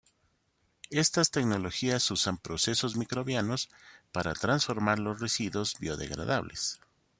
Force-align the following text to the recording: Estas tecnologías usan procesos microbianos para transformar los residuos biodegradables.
Estas 0.89 1.29
tecnologías 1.29 2.09
usan 2.09 2.39
procesos 2.39 2.95
microbianos 2.97 3.69
para 4.11 4.33
transformar 4.33 4.97
los 4.97 5.19
residuos 5.19 5.75
biodegradables. 5.79 6.79